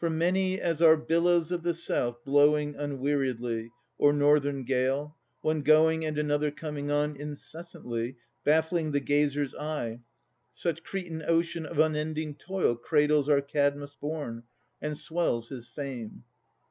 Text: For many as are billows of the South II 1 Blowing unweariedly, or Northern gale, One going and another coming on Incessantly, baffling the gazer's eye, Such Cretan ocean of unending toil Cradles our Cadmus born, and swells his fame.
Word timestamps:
For 0.00 0.08
many 0.08 0.58
as 0.58 0.80
are 0.80 0.96
billows 0.96 1.50
of 1.52 1.62
the 1.62 1.74
South 1.74 2.20
II 2.24 2.24
1 2.24 2.24
Blowing 2.32 2.74
unweariedly, 2.76 3.70
or 3.98 4.14
Northern 4.14 4.64
gale, 4.64 5.18
One 5.42 5.60
going 5.60 6.06
and 6.06 6.16
another 6.16 6.50
coming 6.50 6.90
on 6.90 7.14
Incessantly, 7.16 8.16
baffling 8.44 8.92
the 8.92 9.00
gazer's 9.00 9.54
eye, 9.54 10.00
Such 10.54 10.82
Cretan 10.84 11.22
ocean 11.26 11.66
of 11.66 11.78
unending 11.78 12.36
toil 12.36 12.76
Cradles 12.76 13.28
our 13.28 13.42
Cadmus 13.42 13.94
born, 13.94 14.44
and 14.80 14.96
swells 14.96 15.50
his 15.50 15.68
fame. 15.68 16.24